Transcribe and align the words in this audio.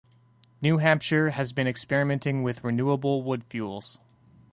New 0.63 0.79
Hampshire 0.79 1.29
has 1.29 1.53
been 1.53 1.67
experimenting 1.67 2.41
with 2.41 2.63
renewable 2.63 3.21
wood 3.21 3.43
fuels. 3.43 3.99